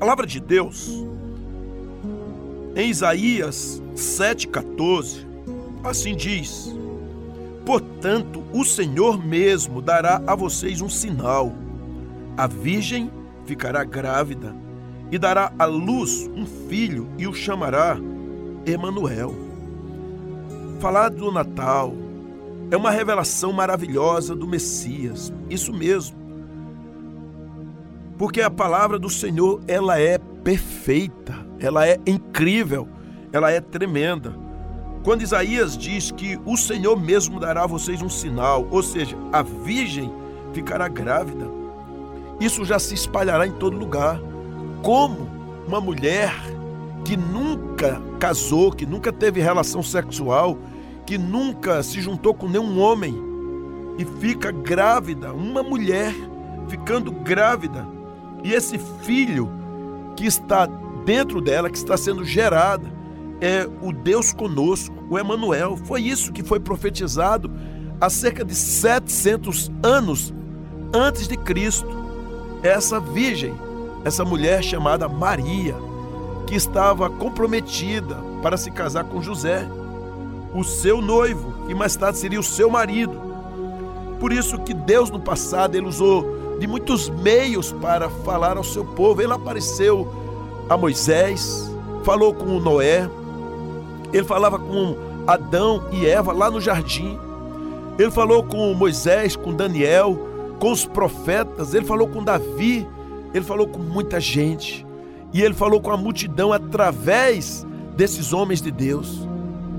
palavra 0.00 0.26
de 0.26 0.40
Deus, 0.40 1.04
em 2.74 2.88
Isaías 2.88 3.82
7,14, 3.94 5.26
assim 5.84 6.16
diz: 6.16 6.74
Portanto, 7.66 8.42
o 8.50 8.64
Senhor 8.64 9.22
mesmo 9.22 9.82
dará 9.82 10.22
a 10.26 10.34
vocês 10.34 10.80
um 10.80 10.88
sinal. 10.88 11.52
A 12.34 12.46
virgem 12.46 13.10
ficará 13.44 13.84
grávida 13.84 14.56
e 15.12 15.18
dará 15.18 15.52
à 15.58 15.66
luz 15.66 16.26
um 16.34 16.46
filho 16.46 17.06
e 17.18 17.26
o 17.26 17.34
chamará 17.34 17.98
Emanuel. 18.64 19.34
Falar 20.80 21.10
do 21.10 21.30
Natal 21.30 21.92
é 22.70 22.76
uma 22.76 22.90
revelação 22.90 23.52
maravilhosa 23.52 24.34
do 24.34 24.46
Messias. 24.46 25.30
Isso 25.50 25.74
mesmo. 25.74 26.19
Porque 28.20 28.42
a 28.42 28.50
palavra 28.50 28.98
do 28.98 29.08
Senhor, 29.08 29.62
ela 29.66 29.98
é 29.98 30.18
perfeita, 30.18 31.34
ela 31.58 31.88
é 31.88 31.98
incrível, 32.06 32.86
ela 33.32 33.50
é 33.50 33.62
tremenda. 33.62 34.36
Quando 35.02 35.22
Isaías 35.22 35.74
diz 35.74 36.10
que 36.10 36.38
o 36.44 36.54
Senhor 36.54 37.00
mesmo 37.00 37.40
dará 37.40 37.64
a 37.64 37.66
vocês 37.66 38.02
um 38.02 38.10
sinal, 38.10 38.68
ou 38.70 38.82
seja, 38.82 39.16
a 39.32 39.40
virgem 39.40 40.12
ficará 40.52 40.86
grávida, 40.86 41.46
isso 42.38 42.62
já 42.62 42.78
se 42.78 42.92
espalhará 42.92 43.46
em 43.46 43.52
todo 43.52 43.78
lugar. 43.78 44.20
Como 44.82 45.26
uma 45.66 45.80
mulher 45.80 46.30
que 47.06 47.16
nunca 47.16 48.02
casou, 48.18 48.70
que 48.70 48.84
nunca 48.84 49.10
teve 49.10 49.40
relação 49.40 49.82
sexual, 49.82 50.58
que 51.06 51.16
nunca 51.16 51.82
se 51.82 52.02
juntou 52.02 52.34
com 52.34 52.46
nenhum 52.46 52.80
homem 52.80 53.14
e 53.96 54.04
fica 54.04 54.52
grávida, 54.52 55.32
uma 55.32 55.62
mulher 55.62 56.12
ficando 56.68 57.10
grávida, 57.10 57.98
e 58.42 58.52
esse 58.52 58.78
filho 59.02 59.50
que 60.16 60.26
está 60.26 60.66
dentro 61.04 61.40
dela, 61.40 61.70
que 61.70 61.76
está 61.76 61.96
sendo 61.96 62.24
gerado, 62.24 62.86
é 63.40 63.66
o 63.80 63.92
Deus 63.92 64.32
conosco, 64.32 64.94
o 65.08 65.18
Emanuel. 65.18 65.76
Foi 65.76 66.02
isso 66.02 66.32
que 66.32 66.42
foi 66.42 66.60
profetizado 66.60 67.50
há 68.00 68.10
cerca 68.10 68.44
de 68.44 68.54
700 68.54 69.70
anos 69.82 70.34
antes 70.92 71.26
de 71.26 71.36
Cristo. 71.36 71.88
Essa 72.62 73.00
virgem, 73.00 73.54
essa 74.04 74.24
mulher 74.24 74.62
chamada 74.62 75.08
Maria, 75.08 75.74
que 76.46 76.54
estava 76.54 77.08
comprometida 77.08 78.16
para 78.42 78.56
se 78.56 78.70
casar 78.70 79.04
com 79.04 79.22
José, 79.22 79.66
o 80.54 80.64
seu 80.64 81.00
noivo, 81.00 81.66
que 81.66 81.74
mais 81.74 81.96
tarde 81.96 82.18
seria 82.18 82.40
o 82.40 82.44
seu 82.44 82.68
marido. 82.68 83.20
Por 84.18 84.32
isso 84.32 84.58
que 84.58 84.74
Deus 84.74 85.10
no 85.10 85.20
passado 85.20 85.76
ele 85.76 85.86
usou 85.86 86.39
de 86.60 86.66
muitos 86.66 87.08
meios 87.08 87.72
para 87.72 88.10
falar 88.10 88.58
ao 88.58 88.62
seu 88.62 88.84
povo. 88.84 89.22
Ele 89.22 89.32
apareceu 89.32 90.06
a 90.68 90.76
Moisés, 90.76 91.74
falou 92.04 92.34
com 92.34 92.60
Noé, 92.60 93.08
ele 94.12 94.24
falava 94.24 94.58
com 94.58 94.94
Adão 95.26 95.86
e 95.90 96.06
Eva 96.06 96.32
lá 96.32 96.50
no 96.50 96.60
jardim. 96.60 97.18
Ele 97.98 98.10
falou 98.10 98.44
com 98.44 98.74
Moisés, 98.74 99.34
com 99.34 99.54
Daniel, 99.54 100.18
com 100.58 100.70
os 100.70 100.84
profetas, 100.84 101.72
ele 101.72 101.86
falou 101.86 102.06
com 102.06 102.22
Davi, 102.22 102.86
ele 103.32 103.44
falou 103.44 103.66
com 103.66 103.78
muita 103.78 104.20
gente. 104.20 104.86
E 105.32 105.40
ele 105.40 105.54
falou 105.54 105.80
com 105.80 105.90
a 105.90 105.96
multidão 105.96 106.52
através 106.52 107.66
desses 107.96 108.34
homens 108.34 108.60
de 108.60 108.70
Deus. 108.70 109.26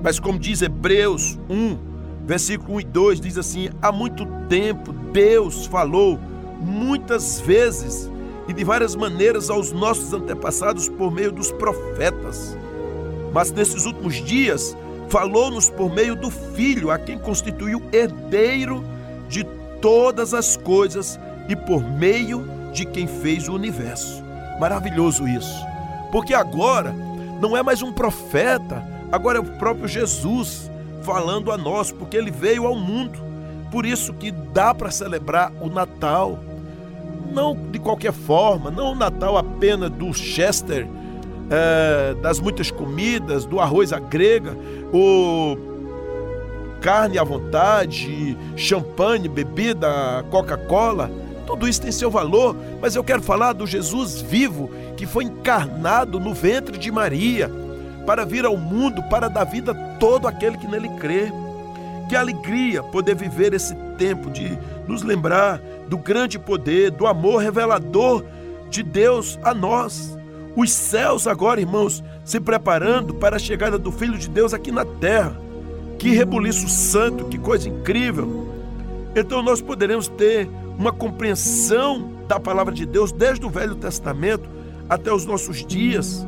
Mas 0.01 0.19
como 0.19 0.39
diz 0.39 0.63
Hebreus 0.63 1.37
1, 1.47 1.77
versículo 2.25 2.77
1 2.77 2.79
e 2.79 2.83
2, 2.85 3.21
diz 3.21 3.37
assim: 3.37 3.69
há 3.81 3.91
muito 3.91 4.25
tempo 4.49 4.91
Deus 4.91 5.67
falou 5.67 6.17
muitas 6.61 7.41
vezes 7.41 8.09
e 8.47 8.53
de 8.53 8.63
várias 8.63 8.95
maneiras 8.95 9.49
aos 9.49 9.71
nossos 9.71 10.13
antepassados 10.13 10.87
por 10.89 11.11
meio 11.11 11.31
dos 11.31 11.51
profetas. 11.51 12.57
Mas 13.33 13.51
nesses 13.51 13.85
últimos 13.85 14.15
dias, 14.15 14.75
falou-nos 15.09 15.69
por 15.69 15.93
meio 15.93 16.15
do 16.15 16.29
Filho, 16.29 16.91
a 16.91 16.97
quem 16.97 17.17
constituiu 17.17 17.81
herdeiro 17.91 18.83
de 19.29 19.43
todas 19.81 20.33
as 20.33 20.57
coisas 20.57 21.19
e 21.47 21.55
por 21.55 21.81
meio 21.81 22.45
de 22.73 22.85
quem 22.85 23.07
fez 23.07 23.47
o 23.47 23.53
universo. 23.53 24.23
Maravilhoso 24.59 25.27
isso. 25.27 25.65
Porque 26.11 26.33
agora 26.33 26.93
não 27.41 27.55
é 27.55 27.63
mais 27.63 27.81
um 27.81 27.91
profeta, 27.91 28.85
agora 29.11 29.37
é 29.37 29.41
o 29.41 29.57
próprio 29.57 29.87
Jesus 29.87 30.69
falando 31.03 31.51
a 31.51 31.57
nós, 31.57 31.91
porque 31.91 32.15
ele 32.15 32.31
veio 32.31 32.65
ao 32.65 32.75
mundo. 32.75 33.19
Por 33.71 33.85
isso 33.85 34.13
que 34.13 34.31
dá 34.31 34.73
para 34.73 34.91
celebrar 34.91 35.51
o 35.61 35.69
Natal 35.69 36.39
não 37.31 37.55
de 37.71 37.79
qualquer 37.79 38.13
forma, 38.13 38.69
não 38.69 38.91
o 38.93 38.95
Natal 38.95 39.37
apenas 39.37 39.89
do 39.89 40.13
Chester, 40.13 40.87
é, 41.49 42.13
das 42.21 42.39
muitas 42.39 42.69
comidas, 42.69 43.45
do 43.45 43.59
arroz 43.59 43.91
à 43.91 43.99
grega, 43.99 44.55
o 44.93 45.57
carne 46.81 47.17
à 47.17 47.23
vontade, 47.23 48.37
champanhe, 48.55 49.27
bebida, 49.27 50.25
Coca-Cola. 50.31 51.11
Tudo 51.45 51.67
isso 51.67 51.81
tem 51.81 51.91
seu 51.91 52.09
valor, 52.09 52.55
mas 52.81 52.95
eu 52.95 53.03
quero 53.03 53.21
falar 53.21 53.53
do 53.53 53.67
Jesus 53.67 54.21
vivo 54.21 54.69
que 54.97 55.05
foi 55.05 55.25
encarnado 55.25 56.19
no 56.19 56.33
ventre 56.33 56.77
de 56.77 56.91
Maria 56.91 57.51
para 58.05 58.25
vir 58.25 58.45
ao 58.45 58.57
mundo, 58.57 59.03
para 59.03 59.27
dar 59.27 59.43
vida 59.43 59.71
a 59.71 59.97
todo 59.97 60.27
aquele 60.27 60.57
que 60.57 60.67
nele 60.67 60.89
crê. 60.97 61.31
Que 62.11 62.15
alegria 62.17 62.83
poder 62.83 63.15
viver 63.15 63.53
esse 63.53 63.73
tempo 63.97 64.29
de 64.29 64.59
nos 64.85 65.01
lembrar 65.01 65.61
do 65.87 65.97
grande 65.97 66.37
poder, 66.37 66.91
do 66.91 67.07
amor 67.07 67.41
revelador 67.41 68.25
de 68.69 68.83
Deus 68.83 69.39
a 69.41 69.53
nós. 69.53 70.19
Os 70.53 70.73
céus 70.73 71.25
agora, 71.25 71.61
irmãos, 71.61 72.03
se 72.25 72.37
preparando 72.41 73.13
para 73.13 73.37
a 73.37 73.39
chegada 73.39 73.77
do 73.77 73.93
Filho 73.93 74.17
de 74.17 74.27
Deus 74.27 74.53
aqui 74.53 74.73
na 74.73 74.83
terra. 74.83 75.39
Que 75.97 76.09
rebuliço 76.09 76.67
santo, 76.67 77.27
que 77.29 77.37
coisa 77.37 77.69
incrível. 77.69 78.45
Então 79.15 79.41
nós 79.41 79.61
poderemos 79.61 80.09
ter 80.09 80.49
uma 80.77 80.91
compreensão 80.91 82.11
da 82.27 82.37
palavra 82.37 82.73
de 82.73 82.85
Deus 82.85 83.13
desde 83.13 83.45
o 83.45 83.49
Velho 83.49 83.75
Testamento 83.75 84.49
até 84.89 85.13
os 85.13 85.25
nossos 85.25 85.65
dias. 85.65 86.27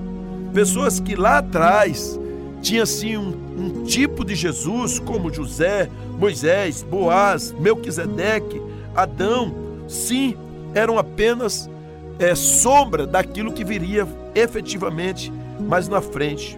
Pessoas 0.54 1.02
que 1.02 1.14
lá 1.14 1.40
atrás 1.40 2.18
tinham 2.64 2.84
assim 2.84 3.18
um, 3.18 3.30
um 3.58 3.84
tipo 3.84 4.24
de 4.24 4.34
Jesus, 4.34 4.98
como 4.98 5.32
José, 5.32 5.90
Moisés, 6.18 6.82
Boaz, 6.82 7.54
Melquisedeque, 7.60 8.62
Adão, 8.96 9.54
sim, 9.88 10.36
eram 10.74 10.98
apenas 10.98 11.70
é, 12.18 12.34
sombra 12.34 13.06
daquilo 13.06 13.52
que 13.52 13.66
viria 13.66 14.08
efetivamente 14.34 15.32
mais 15.60 15.90
na 15.90 16.02
frente. 16.02 16.58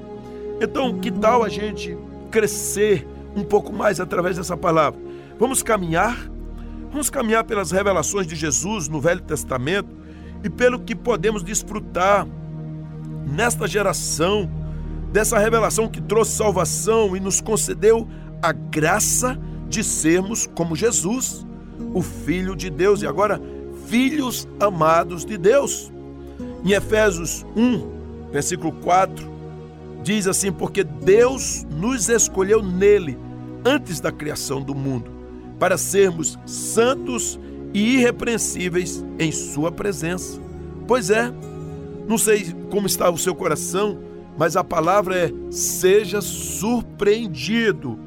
Então, 0.61 0.99
que 0.99 1.11
tal 1.11 1.43
a 1.43 1.49
gente 1.49 1.97
crescer 2.29 3.05
um 3.35 3.43
pouco 3.43 3.73
mais 3.73 3.99
através 3.99 4.37
dessa 4.37 4.55
palavra? 4.55 4.99
Vamos 5.39 5.63
caminhar? 5.63 6.29
Vamos 6.91 7.09
caminhar 7.09 7.43
pelas 7.43 7.71
revelações 7.71 8.27
de 8.27 8.35
Jesus 8.35 8.87
no 8.87 9.01
Velho 9.01 9.21
Testamento 9.21 9.89
e 10.43 10.49
pelo 10.49 10.79
que 10.79 10.95
podemos 10.95 11.41
desfrutar 11.41 12.27
nesta 13.25 13.67
geração, 13.67 14.49
dessa 15.15 15.39
revelação 15.39 15.87
que 15.87 16.01
trouxe 16.01 16.33
salvação 16.33 17.15
e 17.15 17.21
nos 17.21 17.39
concedeu 17.39 18.05
a 18.41 18.51
graça 18.51 19.39
de 19.69 19.81
sermos 19.81 20.45
como 20.45 20.75
Jesus 20.75 21.47
o 21.93 22.01
Filho 22.01 22.53
de 22.53 22.69
Deus 22.69 23.01
e 23.01 23.07
agora 23.07 23.41
filhos 23.87 24.45
amados 24.59 25.23
de 25.23 25.37
Deus. 25.37 25.89
Em 26.65 26.73
Efésios 26.73 27.45
1, 27.55 28.29
versículo 28.29 28.73
4, 28.73 29.25
diz 30.03 30.27
assim: 30.27 30.51
Porque 30.51 30.83
Deus 30.83 31.65
nos 31.71 32.09
escolheu 32.09 32.61
nele 32.61 33.17
antes 33.63 34.01
da 34.01 34.11
criação 34.11 34.61
do 34.61 34.75
mundo, 34.75 35.09
para 35.57 35.77
sermos 35.77 36.37
santos 36.45 37.39
e 37.73 37.95
irrepreensíveis 37.95 39.01
em 39.17 39.31
Sua 39.31 39.71
presença. 39.71 40.41
Pois 40.85 41.09
é, 41.09 41.31
não 42.05 42.17
sei 42.17 42.53
como 42.69 42.85
está 42.85 43.09
o 43.09 43.17
seu 43.17 43.33
coração, 43.33 43.97
mas 44.37 44.55
a 44.55 44.63
palavra 44.63 45.15
é: 45.17 45.31
seja 45.51 46.21
surpreendido 46.21 47.99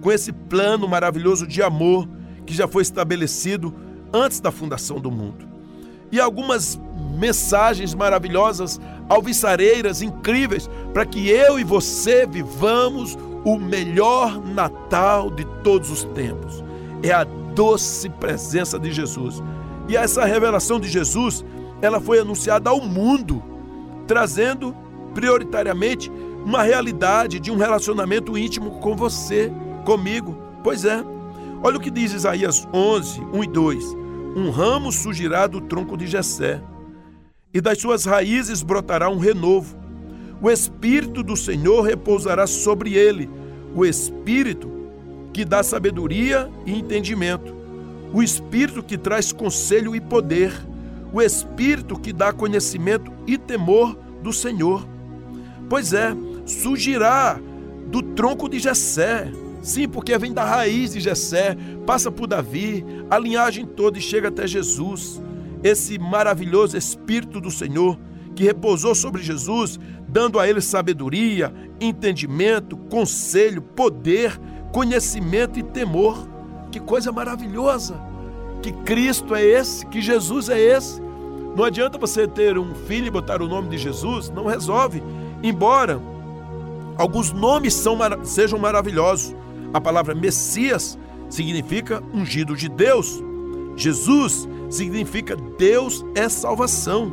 com 0.00 0.12
esse 0.12 0.32
plano 0.32 0.88
maravilhoso 0.88 1.46
de 1.46 1.62
amor 1.62 2.08
que 2.46 2.54
já 2.54 2.66
foi 2.66 2.82
estabelecido 2.82 3.74
antes 4.12 4.40
da 4.40 4.50
fundação 4.50 5.00
do 5.00 5.10
mundo. 5.10 5.46
E 6.10 6.18
algumas 6.18 6.80
mensagens 7.18 7.94
maravilhosas, 7.94 8.80
alviçareiras, 9.08 10.00
incríveis, 10.00 10.70
para 10.92 11.04
que 11.04 11.28
eu 11.28 11.58
e 11.58 11.64
você 11.64 12.26
vivamos 12.26 13.18
o 13.44 13.58
melhor 13.58 14.42
Natal 14.44 15.30
de 15.30 15.44
todos 15.62 15.90
os 15.90 16.04
tempos. 16.04 16.64
É 17.02 17.12
a 17.12 17.24
doce 17.24 18.08
presença 18.08 18.78
de 18.78 18.90
Jesus. 18.92 19.42
E 19.88 19.96
essa 19.96 20.24
revelação 20.24 20.80
de 20.80 20.88
Jesus, 20.88 21.44
ela 21.82 22.00
foi 22.00 22.20
anunciada 22.20 22.70
ao 22.70 22.80
mundo, 22.80 23.42
trazendo 24.06 24.74
prioritariamente 25.18 26.12
uma 26.44 26.62
realidade 26.62 27.40
de 27.40 27.50
um 27.50 27.56
relacionamento 27.56 28.38
íntimo 28.38 28.78
com 28.78 28.94
você, 28.94 29.52
comigo. 29.84 30.38
Pois 30.62 30.84
é, 30.84 31.02
Olha 31.60 31.76
o 31.76 31.80
que 31.80 31.90
diz 31.90 32.12
Isaías 32.12 32.68
11, 32.72 33.20
1 33.32 33.44
e 33.44 33.46
2. 33.48 33.84
Um 34.36 34.50
ramo 34.50 34.92
surgirá 34.92 35.48
do 35.48 35.60
tronco 35.60 35.96
de 35.96 36.06
Jessé, 36.06 36.62
e 37.52 37.60
das 37.60 37.78
suas 37.78 38.04
raízes 38.04 38.62
brotará 38.62 39.10
um 39.10 39.18
renovo. 39.18 39.76
O 40.40 40.48
Espírito 40.48 41.20
do 41.20 41.36
Senhor 41.36 41.82
repousará 41.82 42.46
sobre 42.46 42.94
ele, 42.94 43.28
o 43.74 43.84
Espírito 43.84 44.70
que 45.32 45.44
dá 45.44 45.64
sabedoria 45.64 46.48
e 46.64 46.78
entendimento, 46.78 47.52
o 48.12 48.22
Espírito 48.22 48.80
que 48.80 48.96
traz 48.96 49.32
conselho 49.32 49.96
e 49.96 50.00
poder, 50.00 50.52
o 51.12 51.20
Espírito 51.20 51.98
que 51.98 52.12
dá 52.12 52.32
conhecimento 52.32 53.10
e 53.26 53.36
temor 53.36 53.98
do 54.22 54.32
Senhor. 54.32 54.86
Pois 55.68 55.92
é, 55.92 56.16
surgirá 56.46 57.40
do 57.88 58.02
tronco 58.02 58.48
de 58.48 58.58
Jessé. 58.58 59.30
Sim, 59.62 59.88
porque 59.88 60.16
vem 60.16 60.32
da 60.32 60.44
raiz 60.44 60.92
de 60.92 61.00
Jessé, 61.00 61.56
passa 61.84 62.10
por 62.10 62.26
Davi, 62.26 62.84
a 63.10 63.18
linhagem 63.18 63.66
toda 63.66 63.98
e 63.98 64.00
chega 64.00 64.28
até 64.28 64.46
Jesus. 64.46 65.20
Esse 65.62 65.98
maravilhoso 65.98 66.76
Espírito 66.76 67.40
do 67.40 67.50
Senhor 67.50 67.98
que 68.38 68.44
repousou 68.44 68.94
sobre 68.94 69.20
Jesus, 69.20 69.80
dando 70.08 70.38
a 70.38 70.48
ele 70.48 70.60
sabedoria, 70.60 71.52
entendimento, 71.80 72.76
conselho, 72.76 73.60
poder, 73.60 74.38
conhecimento 74.70 75.58
e 75.58 75.62
temor. 75.64 76.28
Que 76.70 76.78
coisa 76.78 77.10
maravilhosa! 77.10 78.00
Que 78.62 78.70
Cristo 78.70 79.34
é 79.34 79.44
esse, 79.44 79.84
que 79.86 80.00
Jesus 80.00 80.48
é 80.48 80.60
esse. 80.60 81.02
Não 81.56 81.64
adianta 81.64 81.98
você 81.98 82.28
ter 82.28 82.56
um 82.56 82.76
filho 82.76 83.08
e 83.08 83.10
botar 83.10 83.42
o 83.42 83.48
nome 83.48 83.70
de 83.70 83.78
Jesus, 83.78 84.30
não 84.30 84.46
resolve. 84.46 85.02
Embora 85.42 86.00
alguns 86.96 87.32
nomes 87.32 87.74
são, 87.74 87.98
sejam 88.24 88.58
maravilhosos, 88.58 89.34
a 89.72 89.80
palavra 89.80 90.14
Messias 90.14 90.98
significa 91.28 92.02
ungido 92.12 92.56
de 92.56 92.68
Deus. 92.68 93.22
Jesus 93.76 94.48
significa 94.70 95.36
Deus 95.58 96.04
é 96.14 96.28
salvação. 96.28 97.12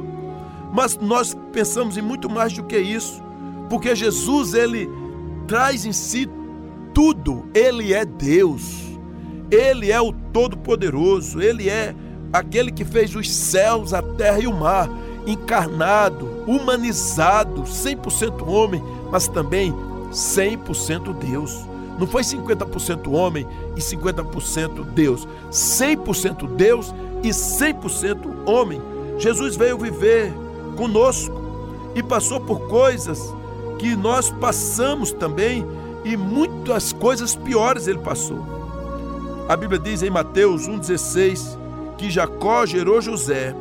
Mas 0.73 0.97
nós 0.97 1.35
pensamos 1.53 1.97
em 1.97 2.01
muito 2.01 2.29
mais 2.29 2.53
do 2.53 2.63
que 2.63 2.77
isso, 2.77 3.21
porque 3.69 3.95
Jesus 3.95 4.53
ele 4.53 4.89
traz 5.47 5.85
em 5.85 5.93
si 5.93 6.29
tudo. 6.93 7.45
Ele 7.53 7.93
é 7.93 8.03
Deus. 8.03 8.83
Ele 9.51 9.91
é 9.91 10.01
o 10.01 10.11
todo-poderoso, 10.11 11.41
ele 11.41 11.69
é 11.69 11.95
aquele 12.33 12.71
que 12.71 12.83
fez 12.83 13.15
os 13.15 13.31
céus, 13.31 13.93
a 13.93 14.01
terra 14.01 14.39
e 14.39 14.47
o 14.47 14.53
mar, 14.53 14.89
encarnado, 15.25 16.27
humanizado, 16.45 17.63
100% 17.63 18.47
homem, 18.47 18.83
mas 19.11 19.27
também 19.27 19.73
100% 20.11 21.13
Deus. 21.13 21.65
Não 21.97 22.05
foi 22.05 22.23
50% 22.23 23.11
homem 23.11 23.47
e 23.75 23.79
50% 23.79 24.83
Deus. 24.93 25.27
100% 25.51 26.47
Deus 26.55 26.93
e 27.23 27.29
100% 27.29 28.17
homem. 28.45 28.81
Jesus 29.17 29.55
veio 29.55 29.77
viver 29.77 30.33
conosco 30.75 31.33
e 31.95 32.03
passou 32.03 32.39
por 32.41 32.67
coisas 32.67 33.33
que 33.79 33.95
nós 33.95 34.29
passamos 34.29 35.11
também 35.11 35.65
e 36.03 36.15
muitas 36.17 36.91
coisas 36.91 37.35
piores 37.35 37.87
ele 37.87 37.99
passou. 37.99 38.45
A 39.47 39.55
Bíblia 39.55 39.79
diz 39.79 40.03
em 40.03 40.09
Mateus 40.09 40.67
1,16 40.67 41.57
que 41.97 42.09
Jacó 42.09 42.65
gerou 42.65 43.01
José, 43.01 43.55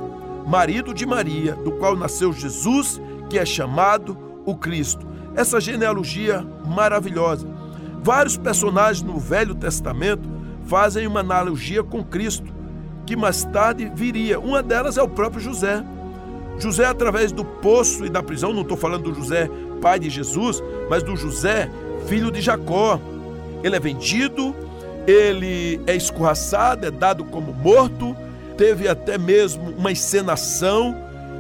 marido 0.47 0.93
de 0.93 1.07
Maria, 1.07 1.55
do 1.55 1.73
qual 1.73 1.97
nasceu 1.97 2.33
Jesus, 2.33 3.01
que 3.29 3.39
é 3.39 3.45
chamado 3.45 4.17
o 4.45 4.55
Cristo. 4.55 5.07
Essa 5.35 5.61
genealogia 5.61 6.47
maravilhosa. 6.65 7.49
Vários 8.03 8.37
personagens 8.37 9.03
no 9.03 9.19
Velho 9.19 9.55
Testamento 9.55 10.29
fazem 10.67 11.07
uma 11.07 11.21
analogia 11.21 11.83
com 11.83 12.05
Cristo, 12.05 12.53
que 13.07 13.17
mais 13.17 13.45
tarde 13.45 13.91
viria. 13.95 14.39
Uma 14.39 14.63
delas 14.63 14.97
é 14.99 15.03
o 15.03 15.09
próprio 15.09 15.41
José. 15.41 15.85
José, 16.59 16.85
através 16.85 17.33
do 17.33 17.45
poço 17.45 18.05
e 18.05 18.11
da 18.11 18.23
prisão, 18.23 18.53
não 18.53 18.63
estou 18.63 18.77
falando 18.77 19.11
do 19.11 19.15
José, 19.15 19.51
pai 19.81 19.99
de 19.99 20.09
Jesus, 20.09 20.63
mas 20.89 21.03
do 21.03 21.17
José, 21.17 21.71
filho 22.07 22.31
de 22.31 22.41
Jacó. 22.41 23.01
Ele 23.63 23.77
é 23.77 23.81
vendido, 23.81 24.55
ele 25.07 25.81
é 25.87 25.97
escorraçado, 25.97 26.87
é 26.87 26.91
dado 26.91 27.25
como 27.25 27.53
morto. 27.53 28.17
Teve 28.57 28.89
até 28.89 29.19
mesmo 29.19 29.71
uma 29.71 29.91
encenação 29.91 30.95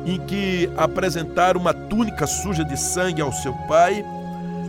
em 0.07 0.19
que 0.19 0.69
apresentaram 0.77 1.61
uma 1.61 1.73
túnica 1.73 2.27
suja 2.27 2.65
de 2.65 2.77
sangue 2.79 3.23
ao 3.23 3.33
seu 3.33 3.53
pai. 3.69 4.05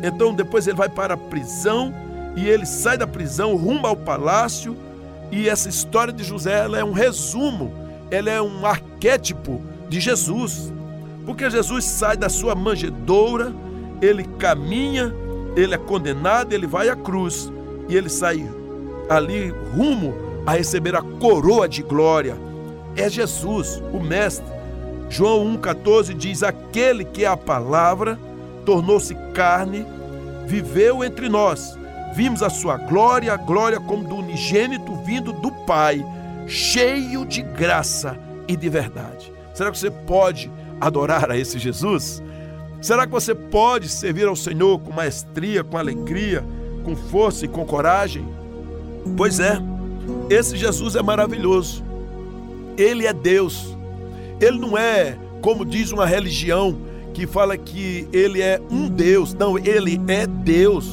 Então 0.04 0.34
depois 0.34 0.68
ele 0.68 0.78
vai 0.78 0.90
para 0.90 1.16
a 1.16 1.18
prisão 1.18 1.94
e 2.36 2.48
ele 2.48 2.66
sai 2.66 2.98
da 2.98 3.08
prisão 3.08 3.56
rumo 3.56 3.86
ao 3.88 3.96
palácio. 3.96 4.78
E 5.32 5.50
essa 5.50 5.68
história 5.68 6.14
de 6.14 6.24
José 6.24 6.54
ela 6.54 6.78
é 6.78 6.84
um 6.84 6.94
resumo, 6.94 7.74
ela 8.12 8.30
é 8.30 8.42
um 8.42 8.66
arquétipo 8.66 9.62
de 9.90 10.00
Jesus. 10.00 10.72
Porque 11.26 11.50
Jesus 11.50 11.84
sai 11.86 12.16
da 12.16 12.30
sua 12.30 12.54
manjedoura, 12.54 13.52
ele 14.02 14.24
caminha, 14.38 15.14
ele 15.56 15.74
é 15.74 15.78
condenado, 15.78 16.54
ele 16.54 16.68
vai 16.68 16.90
à 16.90 16.96
cruz 16.96 17.52
e 17.90 17.96
ele 17.96 18.10
sai 18.10 18.48
ali 19.10 19.50
rumo 19.76 20.25
a 20.46 20.54
receber 20.54 20.96
a 20.96 21.02
coroa 21.02 21.68
de 21.68 21.82
glória. 21.82 22.36
É 22.96 23.10
Jesus, 23.10 23.82
o 23.94 24.00
Mestre. 24.00 24.46
João 25.10 25.58
1,14 25.58 26.14
diz: 26.14 26.44
Aquele 26.44 27.06
que 27.06 27.24
é 27.24 27.28
a 27.28 27.38
palavra 27.38 28.20
tornou-se 28.66 29.14
carne 29.34 29.86
viveu 30.46 31.04
entre 31.04 31.28
nós. 31.28 31.78
Vimos 32.14 32.42
a 32.42 32.50
sua 32.50 32.78
glória, 32.78 33.34
a 33.34 33.38
glória 33.38 33.80
como 33.80 34.08
do 34.08 34.16
unigênito 34.16 34.96
vindo 35.04 35.34
do 35.34 35.52
Pai, 35.66 36.06
cheio 36.48 37.26
de 37.26 37.42
graça 37.42 38.18
e 38.48 38.56
de 38.56 38.70
verdade. 38.70 39.34
Será 39.54 39.72
que 39.72 39.78
você 39.78 39.92
pode 39.92 40.52
adorar 40.80 41.30
a 41.30 41.38
esse 41.38 41.60
Jesus? 41.60 42.24
Será 42.82 43.06
que 43.06 43.12
você 43.12 43.34
pode 43.34 43.90
servir 43.90 44.28
ao 44.28 44.36
Senhor 44.36 44.80
com 44.80 44.92
maestria, 44.92 45.64
com 45.64 45.78
alegria, 45.78 46.44
com 46.84 46.96
força 46.96 47.46
e 47.46 47.48
com 47.48 47.66
coragem? 47.66 48.26
Pois 49.18 49.40
é, 49.40 49.60
esse 50.30 50.58
Jesus 50.58 50.96
é 50.96 51.02
maravilhoso. 51.02 51.84
Ele 52.78 53.06
é 53.06 53.14
Deus. 53.14 53.76
Ele 54.40 54.58
não 54.58 54.78
é, 54.78 55.18
como 55.42 55.66
diz 55.66 55.92
uma 55.92 56.06
religião, 56.06 56.78
que 57.14 57.26
fala 57.26 57.58
que 57.58 58.08
ele 58.12 58.42
é 58.42 58.62
um 58.70 58.90
Deus. 58.90 59.34
Não, 59.34 59.58
ele 59.58 60.00
é 60.08 60.28
Deus. 60.28 60.90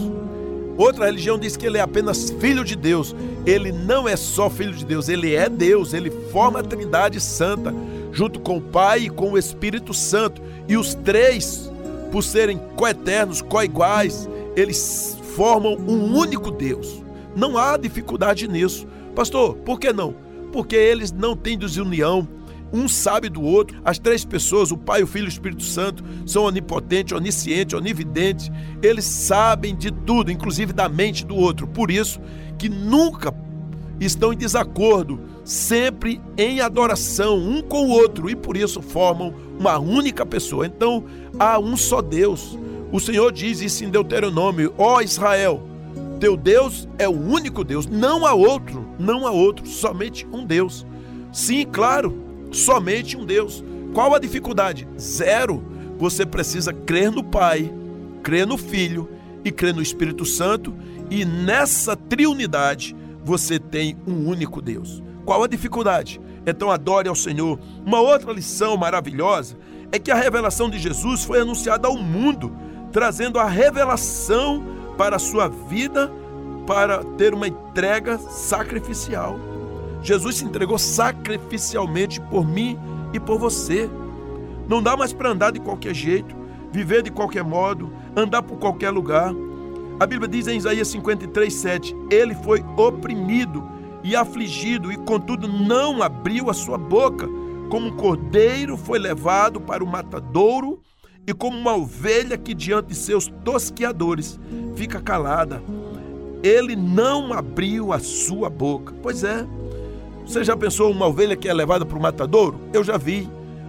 Outra 0.76 1.06
religião 1.06 1.38
diz 1.38 1.56
que 1.56 1.66
ele 1.66 1.78
é 1.78 1.80
apenas 1.80 2.30
filho 2.30 2.64
de 2.64 2.76
Deus. 2.76 3.14
Ele 3.44 3.72
não 3.72 4.08
é 4.08 4.16
só 4.16 4.48
filho 4.48 4.72
de 4.72 4.84
Deus, 4.84 5.08
ele 5.08 5.34
é 5.34 5.48
Deus. 5.48 5.92
Ele 5.92 6.10
forma 6.30 6.60
a 6.60 6.62
Trindade 6.62 7.20
Santa, 7.20 7.74
junto 8.12 8.40
com 8.40 8.58
o 8.58 8.60
Pai 8.60 9.00
e 9.00 9.10
com 9.10 9.32
o 9.32 9.38
Espírito 9.38 9.92
Santo. 9.92 10.40
E 10.68 10.76
os 10.76 10.94
três, 10.94 11.70
por 12.10 12.22
serem 12.22 12.58
coeternos, 12.76 13.42
coiguais, 13.42 14.28
eles 14.54 15.18
formam 15.34 15.74
um 15.74 16.16
único 16.16 16.50
Deus. 16.50 17.02
Não 17.34 17.58
há 17.58 17.76
dificuldade 17.76 18.46
nisso. 18.46 18.86
Pastor, 19.14 19.56
por 19.56 19.78
que 19.78 19.92
não? 19.92 20.14
Porque 20.52 20.76
eles 20.76 21.12
não 21.12 21.36
têm 21.36 21.56
desunião 21.56 22.28
um 22.72 22.88
sabe 22.88 23.28
do 23.28 23.42
outro. 23.42 23.80
As 23.84 23.98
três 23.98 24.24
pessoas, 24.24 24.72
o 24.72 24.76
Pai, 24.76 25.02
o 25.02 25.06
Filho 25.06 25.26
e 25.26 25.28
o 25.28 25.28
Espírito 25.28 25.62
Santo, 25.62 26.02
são 26.26 26.44
onipotentes, 26.44 27.12
oniscientes, 27.12 27.74
onividentes. 27.74 28.50
Eles 28.82 29.04
sabem 29.04 29.76
de 29.76 29.90
tudo, 29.90 30.32
inclusive 30.32 30.72
da 30.72 30.88
mente 30.88 31.26
do 31.26 31.36
outro. 31.36 31.66
Por 31.66 31.90
isso 31.90 32.20
que 32.58 32.68
nunca 32.68 33.34
estão 34.00 34.32
em 34.32 34.36
desacordo, 34.36 35.20
sempre 35.44 36.20
em 36.36 36.60
adoração 36.60 37.36
um 37.36 37.62
com 37.62 37.86
o 37.86 37.90
outro 37.90 38.30
e 38.30 38.34
por 38.34 38.56
isso 38.56 38.80
formam 38.80 39.34
uma 39.58 39.78
única 39.78 40.24
pessoa. 40.24 40.66
Então 40.66 41.04
há 41.38 41.58
um 41.58 41.76
só 41.76 42.00
Deus. 42.00 42.58
O 42.90 42.98
Senhor 42.98 43.32
diz 43.32 43.60
isso 43.60 43.84
em 43.84 43.90
Deuteronômio: 43.90 44.74
Ó 44.78 44.96
oh 44.96 45.00
Israel, 45.00 45.62
teu 46.18 46.36
Deus 46.36 46.88
é 46.98 47.08
o 47.08 47.12
único 47.12 47.64
Deus, 47.64 47.86
não 47.86 48.26
há 48.26 48.34
outro, 48.34 48.86
não 49.02 49.26
há 49.26 49.30
outro, 49.30 49.66
somente 49.66 50.26
um 50.32 50.44
Deus. 50.44 50.86
Sim, 51.32 51.66
claro, 51.66 52.16
somente 52.52 53.16
um 53.16 53.26
Deus. 53.26 53.64
Qual 53.92 54.14
a 54.14 54.18
dificuldade? 54.18 54.86
Zero. 54.98 55.62
Você 55.98 56.24
precisa 56.24 56.72
crer 56.72 57.10
no 57.10 57.22
Pai, 57.22 57.72
crer 58.22 58.46
no 58.46 58.56
Filho 58.56 59.08
e 59.44 59.50
crer 59.50 59.74
no 59.74 59.82
Espírito 59.82 60.24
Santo, 60.24 60.74
e 61.10 61.24
nessa 61.24 61.96
triunidade 61.96 62.96
você 63.24 63.58
tem 63.58 63.96
um 64.06 64.28
único 64.28 64.62
Deus. 64.62 65.02
Qual 65.24 65.42
a 65.42 65.48
dificuldade? 65.48 66.20
Então 66.46 66.70
adore 66.70 67.08
ao 67.08 67.14
Senhor. 67.14 67.58
Uma 67.84 68.00
outra 68.00 68.32
lição 68.32 68.76
maravilhosa 68.76 69.56
é 69.92 69.98
que 69.98 70.10
a 70.10 70.16
revelação 70.16 70.70
de 70.70 70.78
Jesus 70.78 71.24
foi 71.24 71.40
anunciada 71.40 71.86
ao 71.86 71.96
mundo, 71.96 72.56
trazendo 72.90 73.38
a 73.38 73.46
revelação 73.46 74.64
para 74.96 75.16
a 75.16 75.20
sua 75.20 75.48
vida, 75.48 76.10
para 76.66 77.04
ter 77.16 77.34
uma 77.34 77.48
entrega 77.48 78.18
sacrificial. 78.18 79.38
Jesus 80.02 80.36
se 80.36 80.44
entregou 80.44 80.78
sacrificialmente 80.78 82.20
por 82.20 82.46
mim 82.46 82.78
e 83.12 83.20
por 83.20 83.38
você. 83.38 83.88
Não 84.68 84.82
dá 84.82 84.96
mais 84.96 85.12
para 85.12 85.30
andar 85.30 85.52
de 85.52 85.60
qualquer 85.60 85.94
jeito, 85.94 86.34
viver 86.72 87.02
de 87.02 87.10
qualquer 87.10 87.44
modo, 87.44 87.92
andar 88.16 88.42
por 88.42 88.58
qualquer 88.58 88.90
lugar. 88.90 89.32
A 90.00 90.06
Bíblia 90.06 90.28
diz 90.28 90.46
em 90.46 90.56
Isaías 90.56 90.88
53, 90.88 91.52
7: 91.52 91.96
Ele 92.10 92.34
foi 92.34 92.64
oprimido 92.76 93.62
e 94.02 94.16
afligido, 94.16 94.90
e 94.90 94.96
contudo 94.96 95.46
não 95.46 96.02
abriu 96.02 96.50
a 96.50 96.54
sua 96.54 96.76
boca. 96.78 97.28
como 97.70 97.86
um 97.86 97.96
cordeiro 97.96 98.76
foi 98.76 98.98
levado 98.98 99.58
para 99.58 99.82
o 99.82 99.86
matadouro 99.86 100.82
e 101.26 101.32
como 101.32 101.56
uma 101.56 101.74
ovelha 101.74 102.36
que 102.36 102.52
diante 102.52 102.88
de 102.88 102.94
seus 102.94 103.28
tosqueadores 103.42 104.38
fica 104.74 105.00
calada. 105.00 105.62
Ele 106.42 106.74
não 106.74 107.32
abriu 107.32 107.92
a 107.92 107.98
sua 107.98 108.50
boca. 108.50 108.94
Pois 109.02 109.22
é. 109.22 109.46
Você 110.26 110.44
já 110.44 110.56
pensou 110.56 110.90
uma 110.90 111.06
ovelha 111.06 111.36
que 111.36 111.48
é 111.48 111.54
levada 111.54 111.84
para 111.84 111.98
o 111.98 112.02
matadouro? 112.02 112.60
Eu 112.72 112.82
já 112.82 112.96
vi. 112.96 113.28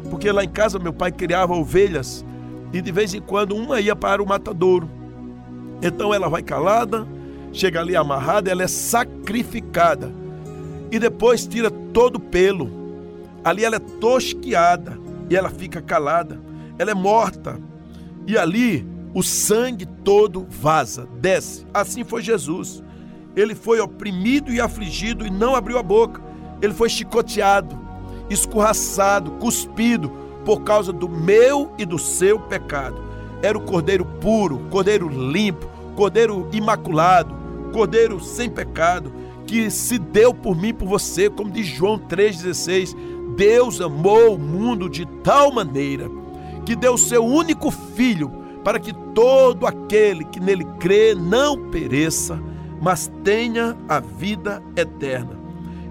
Porque 0.09 0.31
lá 0.31 0.43
em 0.43 0.49
casa 0.49 0.79
meu 0.79 0.93
pai 0.93 1.11
criava 1.11 1.53
ovelhas 1.53 2.25
e 2.71 2.81
de 2.81 2.91
vez 2.91 3.13
em 3.13 3.21
quando 3.21 3.55
uma 3.55 3.79
ia 3.79 3.95
para 3.95 4.21
o 4.21 4.27
matadouro. 4.27 4.89
Então 5.81 6.13
ela 6.13 6.29
vai 6.29 6.41
calada, 6.41 7.07
chega 7.51 7.79
ali 7.79 7.95
amarrada, 7.95 8.49
ela 8.49 8.63
é 8.63 8.67
sacrificada. 8.67 10.11
E 10.91 10.99
depois 10.99 11.45
tira 11.45 11.69
todo 11.69 12.15
o 12.15 12.19
pelo. 12.19 12.69
Ali 13.43 13.63
ela 13.65 13.75
é 13.75 13.79
tosquiada 13.79 14.97
e 15.29 15.35
ela 15.35 15.49
fica 15.49 15.81
calada. 15.81 16.39
Ela 16.77 16.91
é 16.91 16.95
morta. 16.95 17.59
E 18.25 18.37
ali 18.37 18.85
o 19.13 19.21
sangue 19.21 19.85
todo 19.85 20.45
vaza, 20.49 21.07
desce. 21.19 21.65
Assim 21.73 22.03
foi 22.03 22.21
Jesus. 22.21 22.83
Ele 23.35 23.53
foi 23.53 23.79
oprimido 23.79 24.51
e 24.51 24.59
afligido 24.59 25.25
e 25.25 25.29
não 25.29 25.55
abriu 25.55 25.77
a 25.77 25.83
boca. 25.83 26.21
Ele 26.61 26.73
foi 26.73 26.89
chicoteado, 26.89 27.77
escorraçado, 28.29 29.31
cuspido 29.33 30.09
por 30.43 30.61
causa 30.63 30.91
do 30.91 31.07
meu 31.07 31.71
e 31.77 31.85
do 31.85 31.99
seu 31.99 32.39
pecado. 32.39 33.01
Era 33.41 33.57
o 33.57 33.61
cordeiro 33.61 34.05
puro, 34.05 34.59
cordeiro 34.69 35.07
limpo, 35.07 35.67
cordeiro 35.95 36.47
imaculado, 36.51 37.35
cordeiro 37.71 38.19
sem 38.19 38.49
pecado, 38.49 39.11
que 39.45 39.69
se 39.69 39.99
deu 39.99 40.33
por 40.33 40.55
mim 40.55 40.69
e 40.69 40.73
por 40.73 40.87
você, 40.87 41.29
como 41.29 41.51
diz 41.51 41.67
João 41.67 41.99
3,16. 41.99 42.95
Deus 43.35 43.81
amou 43.81 44.35
o 44.35 44.39
mundo 44.39 44.89
de 44.89 45.05
tal 45.23 45.51
maneira 45.51 46.09
que 46.65 46.75
deu 46.75 46.97
seu 46.97 47.25
único 47.25 47.69
filho 47.69 48.42
para 48.63 48.79
que 48.79 48.93
todo 49.13 49.67
aquele 49.67 50.23
que 50.25 50.39
nele 50.39 50.65
crê 50.79 51.13
não 51.13 51.69
pereça, 51.69 52.39
mas 52.81 53.11
tenha 53.23 53.77
a 53.87 53.99
vida 53.99 54.61
eterna. 54.75 55.37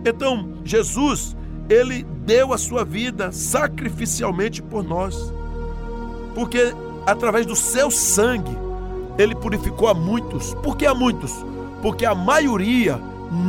Então, 0.04 0.58
Jesus, 0.64 1.36
ele 1.68 2.02
deu 2.02 2.52
a 2.52 2.58
sua 2.58 2.84
vida 2.84 3.30
sacrificialmente 3.32 4.62
por 4.62 4.82
nós. 4.82 5.32
Porque 6.34 6.74
através 7.06 7.46
do 7.46 7.54
seu 7.54 7.90
sangue 7.90 8.56
ele 9.18 9.34
purificou 9.34 9.88
a 9.88 9.94
muitos. 9.94 10.54
Por 10.54 10.76
que 10.76 10.86
a 10.86 10.94
muitos? 10.94 11.32
Porque 11.82 12.04
a 12.04 12.14
maioria 12.14 12.98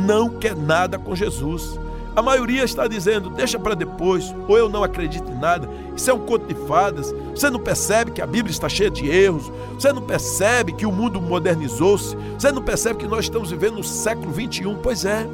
não 0.06 0.28
quer 0.28 0.56
nada 0.56 0.98
com 0.98 1.14
Jesus. 1.14 1.78
A 2.16 2.22
maioria 2.22 2.62
está 2.62 2.86
dizendo, 2.86 3.28
deixa 3.28 3.58
para 3.58 3.74
depois, 3.74 4.32
ou 4.46 4.56
eu 4.56 4.68
não 4.68 4.84
acredito 4.84 5.28
em 5.30 5.38
nada. 5.38 5.68
Isso 5.96 6.08
é 6.08 6.14
um 6.14 6.20
conto 6.20 6.46
de 6.46 6.54
fadas. 6.66 7.12
Você 7.34 7.50
não 7.50 7.58
percebe 7.58 8.12
que 8.12 8.22
a 8.22 8.26
Bíblia 8.26 8.52
está 8.52 8.68
cheia 8.68 8.90
de 8.90 9.08
erros. 9.08 9.50
Você 9.74 9.92
não 9.92 10.02
percebe 10.02 10.72
que 10.72 10.86
o 10.86 10.92
mundo 10.92 11.20
modernizou-se. 11.20 12.16
Você 12.38 12.52
não 12.52 12.62
percebe 12.62 13.00
que 13.00 13.08
nós 13.08 13.24
estamos 13.24 13.50
vivendo 13.50 13.76
no 13.76 13.84
século 13.84 14.30
21. 14.30 14.76
Pois 14.76 15.04
é, 15.04 15.26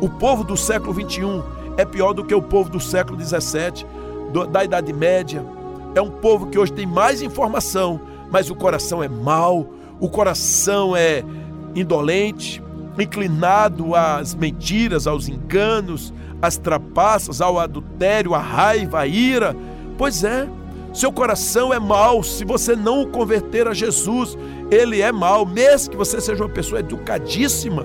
o 0.00 0.08
povo 0.08 0.42
do 0.42 0.56
século 0.56 0.94
21 0.94 1.42
é 1.76 1.84
pior 1.84 2.14
do 2.14 2.24
que 2.24 2.34
o 2.34 2.40
povo 2.40 2.70
do 2.70 2.80
século 2.80 3.18
17, 3.18 3.86
da 4.50 4.64
Idade 4.64 4.92
Média. 4.94 5.44
É 5.94 6.00
um 6.00 6.10
povo 6.10 6.46
que 6.46 6.58
hoje 6.58 6.72
tem 6.72 6.86
mais 6.86 7.20
informação, 7.20 8.00
mas 8.30 8.48
o 8.48 8.54
coração 8.54 9.02
é 9.02 9.08
mau, 9.08 9.68
o 10.00 10.08
coração 10.08 10.96
é 10.96 11.22
indolente, 11.74 12.62
inclinado 13.02 13.94
às 13.94 14.34
mentiras, 14.34 15.06
aos 15.06 15.28
enganos, 15.28 16.12
às 16.40 16.56
trapaças, 16.56 17.40
ao 17.40 17.58
adultério, 17.58 18.34
à 18.34 18.38
raiva, 18.38 19.00
à 19.00 19.06
ira. 19.06 19.56
Pois 19.96 20.22
é, 20.22 20.48
seu 20.92 21.10
coração 21.12 21.74
é 21.74 21.78
mau. 21.78 22.22
Se 22.22 22.44
você 22.44 22.76
não 22.76 23.02
o 23.02 23.08
converter 23.08 23.66
a 23.66 23.74
Jesus, 23.74 24.38
ele 24.70 25.00
é 25.00 25.10
mau. 25.10 25.44
Mesmo 25.44 25.90
que 25.90 25.96
você 25.96 26.20
seja 26.20 26.42
uma 26.44 26.48
pessoa 26.48 26.80
educadíssima, 26.80 27.84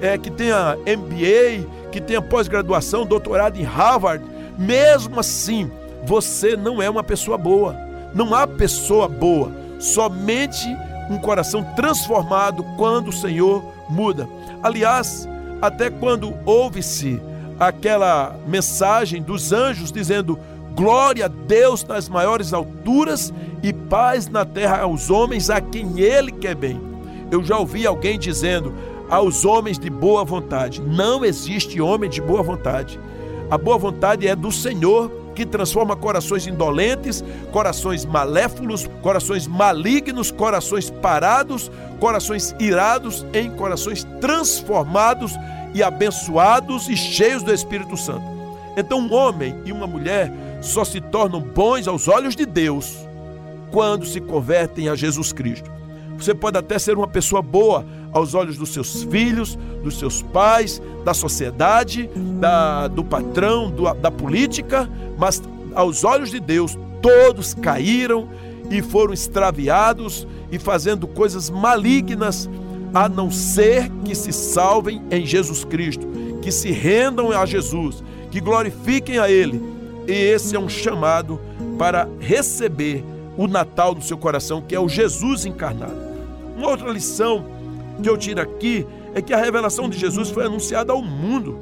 é, 0.00 0.18
que 0.18 0.30
tenha 0.30 0.76
MBA, 0.76 1.66
que 1.90 2.00
tenha 2.00 2.20
pós-graduação, 2.20 3.06
doutorado 3.06 3.58
em 3.58 3.64
Harvard, 3.64 4.24
mesmo 4.58 5.18
assim, 5.18 5.70
você 6.04 6.56
não 6.56 6.82
é 6.82 6.90
uma 6.90 7.02
pessoa 7.02 7.38
boa. 7.38 7.74
Não 8.14 8.34
há 8.34 8.46
pessoa 8.46 9.08
boa. 9.08 9.50
Somente 9.78 10.66
um 11.10 11.18
coração 11.18 11.64
transformado 11.74 12.62
quando 12.76 13.08
o 13.08 13.12
Senhor 13.12 13.64
muda. 13.88 14.28
Aliás, 14.62 15.28
até 15.60 15.90
quando 15.90 16.34
ouve-se 16.44 17.20
aquela 17.58 18.36
mensagem 18.46 19.22
dos 19.22 19.52
anjos 19.52 19.92
dizendo 19.92 20.38
glória 20.74 21.26
a 21.26 21.28
Deus 21.28 21.84
nas 21.84 22.08
maiores 22.08 22.52
alturas 22.52 23.32
e 23.62 23.72
paz 23.72 24.28
na 24.28 24.44
terra 24.44 24.80
aos 24.80 25.10
homens 25.10 25.50
a 25.50 25.60
quem 25.60 26.00
ele 26.00 26.32
quer 26.32 26.54
bem. 26.54 26.80
Eu 27.30 27.44
já 27.44 27.58
ouvi 27.58 27.86
alguém 27.86 28.18
dizendo 28.18 28.72
aos 29.08 29.44
homens 29.44 29.78
de 29.78 29.90
boa 29.90 30.24
vontade. 30.24 30.80
Não 30.80 31.24
existe 31.24 31.80
homem 31.80 32.08
de 32.08 32.20
boa 32.22 32.42
vontade. 32.42 32.98
A 33.50 33.58
boa 33.58 33.76
vontade 33.76 34.26
é 34.26 34.34
do 34.34 34.50
Senhor 34.50 35.10
que 35.40 35.46
transforma 35.46 35.96
corações 35.96 36.46
indolentes, 36.46 37.24
corações 37.50 38.04
maléfilos, 38.04 38.86
corações 39.00 39.46
malignos, 39.46 40.30
corações 40.30 40.90
parados, 40.90 41.70
corações 41.98 42.54
irados 42.60 43.24
em 43.32 43.50
corações 43.50 44.04
transformados 44.20 45.32
e 45.72 45.82
abençoados 45.82 46.90
e 46.90 46.96
cheios 46.96 47.42
do 47.42 47.54
Espírito 47.54 47.96
Santo. 47.96 48.22
Então, 48.76 49.00
um 49.00 49.14
homem 49.14 49.58
e 49.64 49.72
uma 49.72 49.86
mulher 49.86 50.30
só 50.60 50.84
se 50.84 51.00
tornam 51.00 51.40
bons 51.40 51.88
aos 51.88 52.06
olhos 52.06 52.36
de 52.36 52.44
Deus 52.44 52.94
quando 53.70 54.04
se 54.04 54.20
convertem 54.20 54.90
a 54.90 54.94
Jesus 54.94 55.32
Cristo. 55.32 55.79
Você 56.20 56.34
pode 56.34 56.58
até 56.58 56.78
ser 56.78 56.96
uma 56.96 57.08
pessoa 57.08 57.40
boa 57.40 57.84
aos 58.12 58.34
olhos 58.34 58.58
dos 58.58 58.70
seus 58.70 59.02
filhos, 59.04 59.58
dos 59.82 59.98
seus 59.98 60.20
pais, 60.20 60.82
da 61.02 61.14
sociedade, 61.14 62.10
da, 62.38 62.88
do 62.88 63.02
patrão, 63.02 63.70
do, 63.70 63.92
da 63.94 64.10
política, 64.10 64.88
mas 65.16 65.42
aos 65.74 66.04
olhos 66.04 66.30
de 66.30 66.38
Deus, 66.38 66.76
todos 67.00 67.54
caíram 67.54 68.28
e 68.70 68.82
foram 68.82 69.14
extraviados 69.14 70.26
e 70.52 70.58
fazendo 70.58 71.08
coisas 71.08 71.48
malignas, 71.48 72.50
a 72.92 73.08
não 73.08 73.30
ser 73.30 73.88
que 74.04 74.14
se 74.14 74.32
salvem 74.32 75.00
em 75.10 75.24
Jesus 75.24 75.64
Cristo, 75.64 76.06
que 76.42 76.52
se 76.52 76.70
rendam 76.70 77.30
a 77.32 77.46
Jesus, 77.46 78.02
que 78.30 78.40
glorifiquem 78.40 79.18
a 79.18 79.30
Ele. 79.30 79.62
E 80.06 80.12
esse 80.12 80.54
é 80.54 80.58
um 80.58 80.68
chamado 80.68 81.40
para 81.78 82.08
receber 82.18 83.02
o 83.36 83.46
Natal 83.46 83.94
do 83.94 84.04
seu 84.04 84.18
coração, 84.18 84.60
que 84.60 84.74
é 84.74 84.80
o 84.80 84.88
Jesus 84.88 85.46
encarnado. 85.46 86.09
Uma 86.56 86.68
outra 86.68 86.90
lição 86.90 87.44
que 88.02 88.08
eu 88.08 88.16
tiro 88.16 88.40
aqui 88.40 88.86
é 89.14 89.20
que 89.20 89.32
a 89.32 89.36
revelação 89.36 89.88
de 89.88 89.98
Jesus 89.98 90.30
foi 90.30 90.46
anunciada 90.46 90.92
ao 90.92 91.02
mundo, 91.02 91.58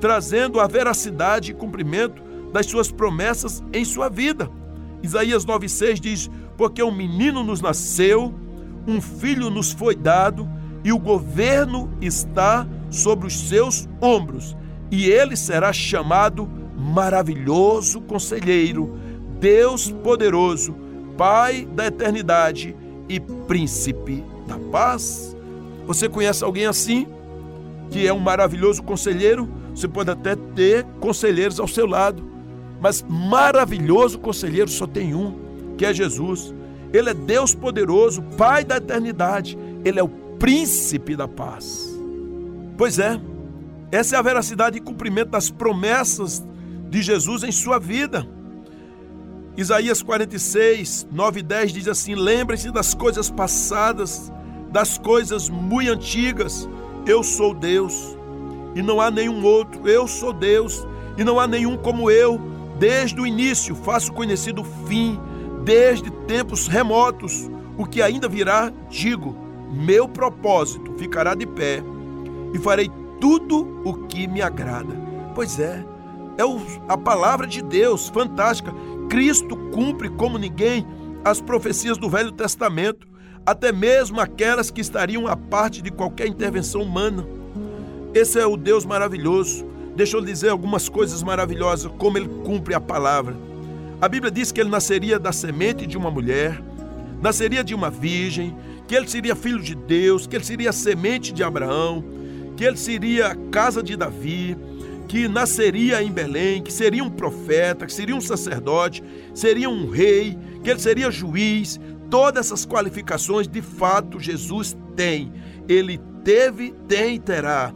trazendo 0.00 0.60
a 0.60 0.66
veracidade 0.66 1.50
e 1.50 1.54
cumprimento 1.54 2.22
das 2.52 2.66
suas 2.66 2.90
promessas 2.90 3.62
em 3.72 3.84
sua 3.84 4.08
vida. 4.08 4.50
Isaías 5.02 5.44
9,6 5.44 6.00
diz: 6.00 6.30
Porque 6.56 6.82
um 6.82 6.94
menino 6.94 7.42
nos 7.42 7.60
nasceu, 7.60 8.32
um 8.86 9.00
filho 9.00 9.50
nos 9.50 9.72
foi 9.72 9.94
dado, 9.96 10.48
e 10.84 10.92
o 10.92 10.98
governo 10.98 11.90
está 12.00 12.66
sobre 12.90 13.26
os 13.26 13.48
seus 13.48 13.88
ombros, 14.00 14.56
e 14.90 15.06
ele 15.06 15.36
será 15.36 15.72
chamado 15.72 16.48
Maravilhoso 16.76 18.00
Conselheiro, 18.00 18.98
Deus 19.40 19.90
Poderoso, 19.90 20.74
Pai 21.16 21.66
da 21.74 21.86
Eternidade 21.86 22.76
e 23.08 23.20
Príncipe 23.20 24.31
da 24.52 24.70
paz. 24.70 25.36
Você 25.86 26.08
conhece 26.08 26.44
alguém 26.44 26.66
assim? 26.66 27.06
Que 27.90 28.06
é 28.06 28.12
um 28.12 28.18
maravilhoso 28.18 28.82
conselheiro? 28.82 29.48
Você 29.74 29.88
pode 29.88 30.10
até 30.10 30.36
ter 30.36 30.84
conselheiros 31.00 31.58
ao 31.58 31.66
seu 31.66 31.86
lado, 31.86 32.22
mas 32.80 33.04
maravilhoso 33.08 34.18
conselheiro 34.18 34.68
só 34.68 34.86
tem 34.86 35.14
um, 35.14 35.34
que 35.76 35.86
é 35.86 35.94
Jesus. 35.94 36.54
Ele 36.92 37.10
é 37.10 37.14
Deus 37.14 37.54
poderoso, 37.54 38.22
Pai 38.36 38.64
da 38.64 38.76
eternidade. 38.76 39.58
Ele 39.84 39.98
é 39.98 40.02
o 40.02 40.08
príncipe 40.08 41.16
da 41.16 41.26
paz. 41.26 41.88
Pois 42.76 42.98
é, 42.98 43.18
essa 43.90 44.16
é 44.16 44.18
a 44.18 44.22
veracidade 44.22 44.78
e 44.78 44.80
cumprimento 44.80 45.30
das 45.30 45.50
promessas 45.50 46.44
de 46.90 47.02
Jesus 47.02 47.42
em 47.42 47.52
sua 47.52 47.78
vida. 47.78 48.26
Isaías 49.56 50.02
46, 50.02 51.08
9 51.10 51.40
e 51.40 51.42
10 51.42 51.72
diz 51.72 51.88
assim: 51.88 52.14
Lembre-se 52.14 52.70
das 52.70 52.94
coisas 52.94 53.30
passadas, 53.30 54.32
das 54.72 54.96
coisas 54.96 55.48
muito 55.48 55.92
antigas. 55.92 56.68
Eu 57.06 57.22
sou 57.22 57.54
Deus 57.54 58.16
e 58.74 58.82
não 58.82 59.00
há 59.00 59.10
nenhum 59.10 59.44
outro. 59.44 59.86
Eu 59.86 60.08
sou 60.08 60.32
Deus 60.32 60.86
e 61.16 61.22
não 61.22 61.38
há 61.38 61.46
nenhum 61.46 61.76
como 61.76 62.10
eu. 62.10 62.40
Desde 62.78 63.20
o 63.20 63.26
início 63.26 63.76
faço 63.76 64.12
conhecido 64.12 64.62
o 64.62 64.86
fim, 64.86 65.20
desde 65.62 66.10
tempos 66.10 66.66
remotos. 66.66 67.50
O 67.76 67.84
que 67.84 68.00
ainda 68.00 68.28
virá, 68.28 68.72
digo: 68.88 69.36
meu 69.70 70.08
propósito 70.08 70.92
ficará 70.96 71.34
de 71.34 71.46
pé 71.46 71.82
e 72.54 72.58
farei 72.58 72.90
tudo 73.20 73.80
o 73.84 73.94
que 74.06 74.26
me 74.26 74.40
agrada. 74.40 74.94
Pois 75.34 75.58
é, 75.60 75.84
é 76.38 76.42
a 76.88 76.96
palavra 76.96 77.46
de 77.46 77.62
Deus, 77.62 78.08
fantástica. 78.08 78.72
Cristo 79.08 79.56
cumpre 79.70 80.08
como 80.08 80.38
ninguém 80.38 80.86
as 81.24 81.40
profecias 81.40 81.98
do 81.98 82.08
Velho 82.08 82.32
Testamento, 82.32 83.06
até 83.44 83.72
mesmo 83.72 84.20
aquelas 84.20 84.70
que 84.70 84.80
estariam 84.80 85.26
à 85.26 85.36
parte 85.36 85.82
de 85.82 85.90
qualquer 85.90 86.26
intervenção 86.26 86.82
humana. 86.82 87.26
Esse 88.14 88.38
é 88.38 88.46
o 88.46 88.56
Deus 88.56 88.84
maravilhoso. 88.84 89.64
Deixa 89.96 90.16
eu 90.16 90.24
dizer 90.24 90.48
algumas 90.48 90.88
coisas 90.88 91.22
maravilhosas, 91.22 91.90
como 91.98 92.16
ele 92.18 92.28
cumpre 92.44 92.74
a 92.74 92.80
palavra. 92.80 93.36
A 94.00 94.08
Bíblia 94.08 94.30
diz 94.30 94.50
que 94.50 94.60
ele 94.60 94.70
nasceria 94.70 95.18
da 95.18 95.32
semente 95.32 95.86
de 95.86 95.96
uma 95.96 96.10
mulher, 96.10 96.60
nasceria 97.20 97.62
de 97.62 97.74
uma 97.74 97.90
virgem, 97.90 98.56
que 98.88 98.94
ele 98.94 99.08
seria 99.08 99.36
filho 99.36 99.60
de 99.60 99.74
Deus, 99.74 100.26
que 100.26 100.36
ele 100.36 100.44
seria 100.44 100.72
semente 100.72 101.32
de 101.32 101.42
Abraão, 101.42 102.04
que 102.56 102.64
ele 102.64 102.76
seria 102.76 103.36
casa 103.50 103.82
de 103.82 103.96
Davi, 103.96 104.56
que 105.08 105.28
nasceria 105.28 106.02
em 106.02 106.10
Belém, 106.10 106.62
que 106.62 106.72
seria 106.72 107.04
um 107.04 107.10
profeta, 107.10 107.86
que 107.86 107.92
seria 107.92 108.16
um 108.16 108.20
sacerdote, 108.20 109.02
seria 109.34 109.68
um 109.68 109.90
rei, 109.90 110.38
que 110.64 110.70
ele 110.70 110.80
seria 110.80 111.10
juiz. 111.10 111.78
Todas 112.12 112.44
essas 112.44 112.66
qualificações, 112.66 113.48
de 113.48 113.62
fato, 113.62 114.20
Jesus 114.20 114.76
tem. 114.94 115.32
Ele 115.66 115.98
teve, 116.22 116.74
tem 116.86 117.14
e 117.14 117.18
terá. 117.18 117.72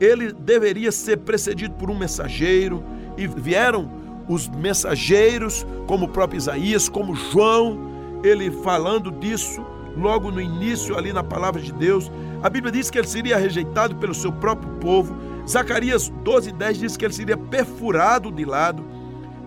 Ele 0.00 0.32
deveria 0.32 0.90
ser 0.90 1.18
precedido 1.18 1.76
por 1.76 1.88
um 1.88 1.96
mensageiro, 1.96 2.82
e 3.16 3.28
vieram 3.28 3.88
os 4.28 4.48
mensageiros, 4.48 5.64
como 5.86 6.06
o 6.06 6.08
próprio 6.08 6.38
Isaías, 6.38 6.88
como 6.88 7.14
João, 7.14 7.78
ele 8.24 8.50
falando 8.50 9.12
disso 9.12 9.64
logo 9.96 10.32
no 10.32 10.40
início, 10.40 10.98
ali 10.98 11.12
na 11.12 11.22
palavra 11.22 11.62
de 11.62 11.72
Deus. 11.72 12.10
A 12.42 12.50
Bíblia 12.50 12.72
diz 12.72 12.90
que 12.90 12.98
ele 12.98 13.06
seria 13.06 13.36
rejeitado 13.36 13.94
pelo 13.94 14.12
seu 14.12 14.32
próprio 14.32 14.70
povo 14.80 15.14
Zacarias 15.48 16.10
12, 16.22 16.52
10 16.52 16.78
diz 16.78 16.96
que 16.96 17.06
ele 17.06 17.14
seria 17.14 17.36
perfurado 17.36 18.30
de 18.30 18.44
lado. 18.44 18.84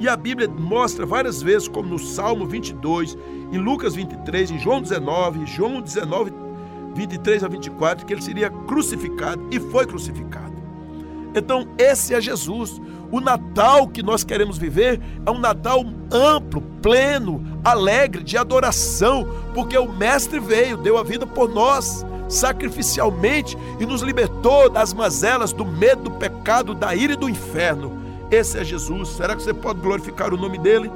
E 0.01 0.09
a 0.09 0.17
Bíblia 0.17 0.49
mostra 0.49 1.05
várias 1.05 1.43
vezes, 1.43 1.67
como 1.67 1.89
no 1.89 1.99
Salmo 1.99 2.47
22, 2.47 3.15
em 3.51 3.59
Lucas 3.59 3.93
23, 3.93 4.49
em 4.49 4.57
João 4.57 4.81
19, 4.81 5.45
João 5.45 5.79
19, 5.79 6.33
23 6.95 7.43
a 7.43 7.47
24, 7.47 8.03
que 8.03 8.11
ele 8.11 8.21
seria 8.23 8.49
crucificado 8.49 9.47
e 9.51 9.59
foi 9.59 9.85
crucificado. 9.85 10.55
Então, 11.35 11.67
esse 11.77 12.15
é 12.15 12.19
Jesus. 12.19 12.81
O 13.11 13.21
Natal 13.21 13.87
que 13.87 14.01
nós 14.01 14.23
queremos 14.23 14.57
viver 14.57 14.99
é 15.23 15.29
um 15.29 15.37
Natal 15.37 15.85
amplo, 16.11 16.63
pleno, 16.81 17.59
alegre, 17.63 18.23
de 18.23 18.39
adoração, 18.39 19.27
porque 19.53 19.77
o 19.77 19.87
Mestre 19.87 20.39
veio, 20.39 20.77
deu 20.77 20.97
a 20.97 21.03
vida 21.03 21.27
por 21.27 21.47
nós 21.47 22.03
sacrificialmente 22.27 23.55
e 23.79 23.85
nos 23.85 24.01
libertou 24.01 24.67
das 24.67 24.95
mazelas 24.95 25.53
do 25.53 25.63
medo, 25.63 26.03
do 26.03 26.11
pecado, 26.11 26.73
da 26.73 26.95
ira 26.95 27.13
e 27.13 27.17
do 27.17 27.29
inferno. 27.29 28.00
Esse 28.31 28.57
é 28.57 28.63
Jesus. 28.63 29.09
Será 29.09 29.35
que 29.35 29.43
você 29.43 29.53
pode 29.53 29.81
glorificar 29.81 30.33
o 30.33 30.37
nome 30.37 30.57
dele? 30.57 30.89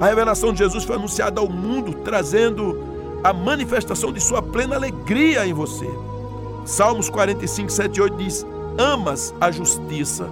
A 0.00 0.06
revelação 0.06 0.52
de 0.52 0.60
Jesus 0.60 0.84
foi 0.84 0.96
anunciada 0.96 1.40
ao 1.40 1.48
mundo, 1.48 1.92
trazendo 2.04 3.20
a 3.22 3.32
manifestação 3.32 4.12
de 4.12 4.20
sua 4.20 4.40
plena 4.40 4.76
alegria 4.76 5.44
em 5.44 5.52
você. 5.52 5.90
Salmos 6.64 7.10
45, 7.10 7.70
7 7.70 7.96
e 7.96 8.00
8 8.00 8.16
diz: 8.16 8.46
Amas 8.78 9.34
a 9.40 9.50
justiça 9.50 10.30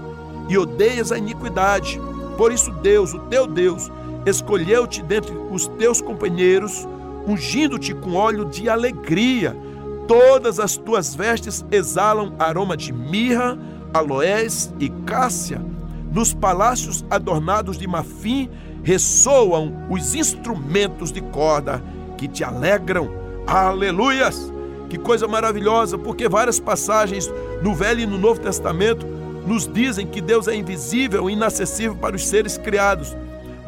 e 0.49 0.57
odeias 0.57 1.11
a 1.11 1.19
iniquidade. 1.19 2.01
Por 2.37 2.53
isso, 2.53 2.71
Deus, 2.71 3.13
o 3.13 3.19
teu 3.19 3.47
Deus, 3.47 3.91
escolheu-te 4.25 5.03
dentre 5.03 5.35
os 5.51 5.67
teus 5.67 6.01
companheiros, 6.01 6.87
ungindo-te 7.27 7.93
com 7.93 8.15
óleo 8.15 8.45
de 8.45 8.69
alegria 8.69 9.57
Todas 10.07 10.61
as 10.61 10.77
tuas 10.77 11.17
vestes 11.17 11.65
exalam 11.71 12.33
aroma 12.39 12.77
de 12.77 12.93
mirra, 12.93 13.59
aloés 13.93 14.73
e 14.79 14.89
cássia. 14.89 15.61
Nos 16.17 16.33
palácios 16.33 17.05
adornados 17.11 17.77
de 17.77 17.87
marfim 17.87 18.49
ressoam 18.83 19.87
os 19.91 20.15
instrumentos 20.15 21.13
de 21.13 21.21
corda 21.21 21.85
que 22.17 22.27
te 22.27 22.43
alegram. 22.43 23.11
Aleluias! 23.47 24.51
Que 24.89 24.97
coisa 24.97 25.29
maravilhosa, 25.29 25.99
porque 25.99 26.27
várias 26.27 26.59
passagens 26.59 27.31
no 27.61 27.75
Velho 27.75 28.01
e 28.01 28.07
no 28.07 28.17
Novo 28.17 28.41
Testamento 28.41 29.07
nos 29.47 29.71
dizem 29.71 30.07
que 30.07 30.23
Deus 30.23 30.49
é 30.49 30.55
invisível 30.55 31.29
e 31.29 31.35
inacessível 31.35 31.95
para 31.95 32.17
os 32.17 32.27
seres 32.27 32.57
criados, 32.57 33.15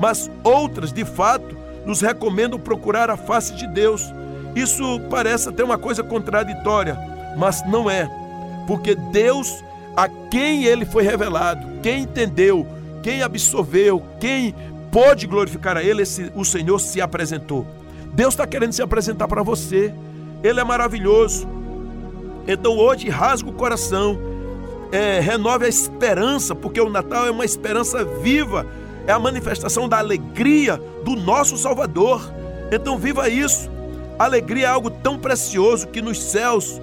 mas 0.00 0.30
outras, 0.42 0.90
de 0.90 1.04
fato, 1.04 1.54
nos 1.84 2.00
recomendam 2.00 2.58
procurar 2.58 3.10
a 3.10 3.16
face 3.18 3.54
de 3.56 3.66
Deus. 3.66 4.02
Isso 4.56 4.98
parece 5.10 5.50
até 5.50 5.62
uma 5.62 5.76
coisa 5.76 6.02
contraditória, 6.02 6.98
mas 7.36 7.62
não 7.68 7.90
é, 7.90 8.10
porque 8.66 8.94
Deus, 8.94 9.62
a 9.98 10.08
quem 10.30 10.62
ele 10.62 10.84
foi 10.84 11.02
revelado, 11.02 11.66
quem 11.82 12.02
entendeu, 12.02 12.64
quem 13.02 13.20
absorveu, 13.20 14.00
quem 14.20 14.54
pôde 14.92 15.26
glorificar 15.26 15.76
a 15.76 15.82
ele, 15.82 16.02
esse, 16.02 16.30
o 16.36 16.44
Senhor 16.44 16.78
se 16.78 17.00
apresentou. 17.00 17.66
Deus 18.12 18.34
está 18.34 18.46
querendo 18.46 18.72
se 18.72 18.80
apresentar 18.80 19.26
para 19.26 19.42
você, 19.42 19.92
ele 20.40 20.60
é 20.60 20.62
maravilhoso. 20.62 21.48
Então 22.46 22.78
hoje 22.78 23.08
rasga 23.08 23.50
o 23.50 23.52
coração, 23.52 24.16
é, 24.92 25.18
renove 25.18 25.64
a 25.64 25.68
esperança, 25.68 26.54
porque 26.54 26.80
o 26.80 26.88
Natal 26.88 27.26
é 27.26 27.32
uma 27.32 27.44
esperança 27.44 28.04
viva, 28.04 28.68
é 29.04 29.10
a 29.10 29.18
manifestação 29.18 29.88
da 29.88 29.98
alegria 29.98 30.80
do 31.04 31.16
nosso 31.16 31.56
Salvador. 31.56 32.32
Então 32.70 32.96
viva 32.96 33.28
isso. 33.28 33.68
Alegria 34.16 34.66
é 34.66 34.70
algo 34.70 34.90
tão 34.90 35.18
precioso 35.18 35.88
que 35.88 36.00
nos 36.00 36.22
céus 36.22 36.80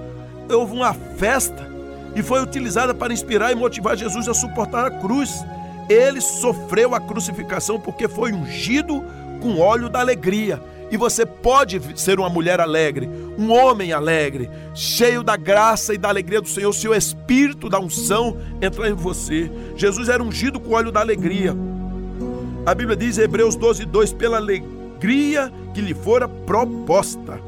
houve 0.50 0.74
uma 0.74 0.94
festa 0.94 1.75
e 2.16 2.24
foi 2.24 2.42
utilizada 2.42 2.94
para 2.94 3.14
inspirar 3.14 3.52
e 3.52 3.56
motivar 3.56 3.98
Jesus 3.98 4.28
a 4.28 4.34
suportar 4.34 4.86
a 4.86 4.92
cruz. 4.92 5.46
Ele 5.90 6.22
sofreu 6.22 6.96
a 6.96 7.00
crucificação 7.00 7.80
porque 7.80 8.08
foi 8.08 8.32
ungido 8.32 9.04
com 9.42 9.60
óleo 9.60 9.90
da 9.90 10.00
alegria. 10.00 10.62
E 10.90 10.98
você 10.98 11.26
pode 11.26 11.82
ser 12.00 12.20
uma 12.20 12.30
mulher 12.30 12.62
alegre, 12.62 13.10
um 13.38 13.52
homem 13.52 13.92
alegre, 13.92 14.50
cheio 14.74 15.24
da 15.24 15.36
graça 15.36 15.94
e 15.94 15.98
da 15.98 16.10
alegria 16.10 16.40
do 16.40 16.48
Senhor, 16.48 16.72
se 16.74 16.88
o 16.88 16.94
espírito 16.94 17.70
da 17.70 17.80
unção 17.80 18.38
entrar 18.62 18.90
em 18.90 18.94
você. 18.94 19.52
Jesus 19.76 20.10
era 20.10 20.24
ungido 20.24 20.60
com 20.60 20.74
óleo 20.74 20.92
da 20.92 21.02
alegria. 21.02 21.56
A 22.66 22.74
Bíblia 22.74 22.96
diz 22.96 23.18
Hebreus 23.18 23.56
12, 23.56 23.86
2: 23.86 24.14
pela 24.14 24.38
alegria 24.38 25.52
que 25.74 25.82
lhe 25.82 25.94
fora 25.94 26.28
proposta. 26.28 27.40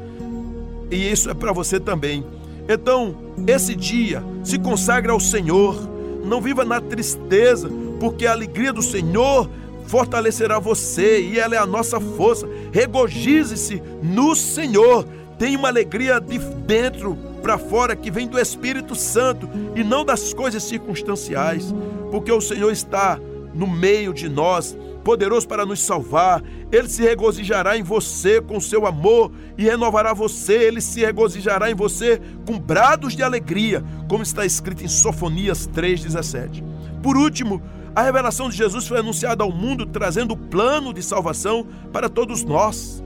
E 0.90 1.10
isso 1.10 1.30
é 1.30 1.34
para 1.34 1.52
você 1.52 1.78
também. 1.78 2.24
Então, 2.68 3.16
esse 3.46 3.74
dia, 3.74 4.22
se 4.48 4.58
consagre 4.58 5.10
ao 5.10 5.20
Senhor. 5.20 5.76
Não 6.24 6.40
viva 6.40 6.64
na 6.64 6.80
tristeza, 6.80 7.70
porque 8.00 8.26
a 8.26 8.32
alegria 8.32 8.72
do 8.72 8.82
Senhor 8.82 9.48
fortalecerá 9.86 10.58
você 10.58 11.20
e 11.20 11.38
ela 11.38 11.54
é 11.54 11.58
a 11.58 11.66
nossa 11.66 12.00
força. 12.00 12.48
Regozije-se 12.72 13.82
no 14.02 14.34
Senhor. 14.34 15.06
Tem 15.38 15.54
uma 15.54 15.68
alegria 15.68 16.18
de 16.18 16.38
dentro 16.38 17.16
para 17.42 17.58
fora 17.58 17.94
que 17.94 18.10
vem 18.10 18.26
do 18.26 18.40
Espírito 18.40 18.94
Santo 18.94 19.48
e 19.76 19.84
não 19.84 20.04
das 20.04 20.32
coisas 20.32 20.62
circunstanciais, 20.62 21.72
porque 22.10 22.32
o 22.32 22.40
Senhor 22.40 22.72
está 22.72 23.20
no 23.54 23.66
meio 23.66 24.12
de 24.12 24.28
nós 24.28 24.76
poderoso 25.08 25.48
para 25.48 25.64
nos 25.64 25.80
salvar. 25.80 26.42
Ele 26.70 26.86
se 26.86 27.00
regozijará 27.00 27.78
em 27.78 27.82
você 27.82 28.42
com 28.42 28.60
seu 28.60 28.86
amor 28.86 29.32
e 29.56 29.64
renovará 29.64 30.12
você. 30.12 30.52
Ele 30.52 30.82
se 30.82 31.00
regozijará 31.00 31.70
em 31.70 31.74
você 31.74 32.20
com 32.44 32.58
brados 32.58 33.16
de 33.16 33.22
alegria, 33.22 33.82
como 34.06 34.22
está 34.22 34.44
escrito 34.44 34.84
em 34.84 34.88
Sofonias 34.88 35.66
3,17. 35.66 36.62
Por 37.02 37.16
último, 37.16 37.62
a 37.96 38.02
revelação 38.02 38.50
de 38.50 38.56
Jesus 38.58 38.86
foi 38.86 38.98
anunciada 38.98 39.42
ao 39.42 39.50
mundo 39.50 39.86
trazendo 39.86 40.34
o 40.34 40.36
plano 40.36 40.92
de 40.92 41.02
salvação 41.02 41.66
para 41.90 42.10
todos 42.10 42.44
nós. 42.44 43.02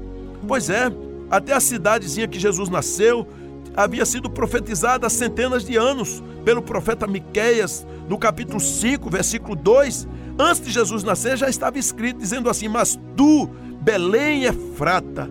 Pois 0.48 0.70
é, 0.70 0.90
até 1.30 1.52
a 1.52 1.60
cidadezinha 1.60 2.26
que 2.26 2.40
Jesus 2.40 2.68
nasceu 2.68 3.28
havia 3.76 4.04
sido 4.04 4.28
profetizada 4.30 5.06
há 5.06 5.10
centenas 5.10 5.64
de 5.64 5.76
anos 5.76 6.22
pelo 6.44 6.62
profeta 6.62 7.06
Miqueias, 7.06 7.86
no 8.08 8.18
capítulo 8.18 8.60
5, 8.60 9.08
versículo 9.08 9.56
2, 9.56 10.08
Antes 10.38 10.62
de 10.62 10.70
Jesus 10.70 11.04
nascer, 11.04 11.36
já 11.36 11.48
estava 11.48 11.78
escrito 11.78 12.18
dizendo 12.18 12.48
assim: 12.48 12.68
Mas 12.68 12.98
tu, 13.16 13.48
Belém 13.80 14.44
Efrata, 14.44 15.30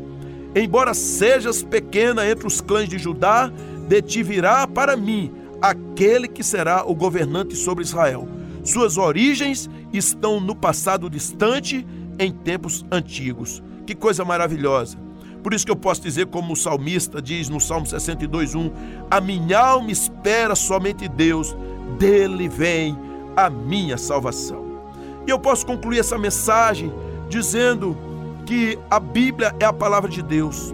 embora 0.55 0.93
sejas 0.93 1.63
pequena 1.63 2.27
entre 2.29 2.45
os 2.45 2.61
clãs 2.61 2.87
de 2.87 2.97
Judá, 2.97 3.51
de 3.87 4.01
ti 4.01 4.23
virá 4.23 4.67
para 4.67 4.95
mim 4.95 5.31
aquele 5.61 6.27
que 6.27 6.43
será 6.43 6.83
o 6.85 6.93
governante 6.93 7.55
sobre 7.55 7.83
Israel. 7.83 8.27
Suas 8.63 8.97
origens 8.97 9.69
estão 9.91 10.39
no 10.39 10.55
passado 10.55 11.09
distante, 11.09 11.85
em 12.19 12.31
tempos 12.31 12.85
antigos. 12.91 13.63
Que 13.85 13.95
coisa 13.95 14.23
maravilhosa! 14.23 14.97
Por 15.43 15.53
isso 15.53 15.65
que 15.65 15.71
eu 15.71 15.75
posso 15.75 16.01
dizer, 16.01 16.27
como 16.27 16.53
o 16.53 16.55
salmista 16.55 17.21
diz 17.21 17.49
no 17.49 17.59
Salmo 17.59 17.85
62:1, 17.85 18.71
a 19.09 19.19
minha 19.19 19.59
alma 19.59 19.91
espera 19.91 20.55
somente 20.55 21.07
Deus, 21.07 21.55
dele 21.97 22.47
vem 22.47 22.97
a 23.35 23.49
minha 23.49 23.97
salvação. 23.97 24.65
E 25.25 25.29
eu 25.29 25.39
posso 25.39 25.65
concluir 25.65 25.99
essa 25.99 26.17
mensagem 26.17 26.91
dizendo 27.29 27.97
que 28.45 28.77
a 28.89 28.99
Bíblia 28.99 29.55
é 29.59 29.65
a 29.65 29.73
palavra 29.73 30.09
de 30.09 30.21
Deus. 30.21 30.73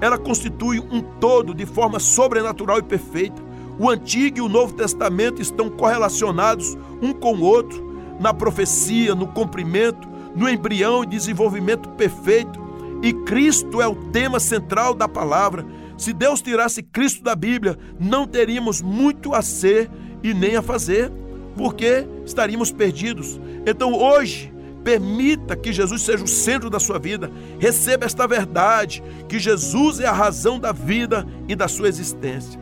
Ela 0.00 0.16
constitui 0.16 0.78
um 0.78 1.00
todo 1.00 1.52
de 1.52 1.66
forma 1.66 1.98
sobrenatural 1.98 2.78
e 2.78 2.82
perfeita. 2.82 3.42
O 3.78 3.90
Antigo 3.90 4.38
e 4.38 4.40
o 4.40 4.48
Novo 4.48 4.74
Testamento 4.74 5.42
estão 5.42 5.68
correlacionados 5.68 6.76
um 7.02 7.12
com 7.12 7.34
o 7.34 7.42
outro. 7.42 7.88
na 8.20 8.34
profecia, 8.34 9.14
no 9.14 9.28
cumprimento, 9.28 10.08
no 10.34 10.48
embrião 10.48 11.04
e 11.04 11.06
desenvolvimento 11.06 11.88
perfeito. 11.90 12.67
E 13.02 13.12
Cristo 13.12 13.80
é 13.80 13.86
o 13.86 13.94
tema 13.94 14.40
central 14.40 14.94
da 14.94 15.08
palavra. 15.08 15.64
Se 15.96 16.12
Deus 16.12 16.40
tirasse 16.40 16.82
Cristo 16.82 17.22
da 17.22 17.34
Bíblia, 17.34 17.78
não 17.98 18.26
teríamos 18.26 18.82
muito 18.82 19.34
a 19.34 19.42
ser 19.42 19.90
e 20.22 20.34
nem 20.34 20.56
a 20.56 20.62
fazer, 20.62 21.10
porque 21.56 22.06
estaríamos 22.24 22.70
perdidos. 22.70 23.40
Então 23.66 23.94
hoje, 23.94 24.52
permita 24.82 25.54
que 25.56 25.72
Jesus 25.72 26.02
seja 26.02 26.24
o 26.24 26.28
centro 26.28 26.70
da 26.70 26.80
sua 26.80 26.98
vida. 26.98 27.30
Receba 27.58 28.06
esta 28.06 28.26
verdade, 28.26 29.02
que 29.28 29.38
Jesus 29.38 30.00
é 30.00 30.06
a 30.06 30.12
razão 30.12 30.58
da 30.58 30.72
vida 30.72 31.26
e 31.46 31.54
da 31.54 31.68
sua 31.68 31.88
existência. 31.88 32.60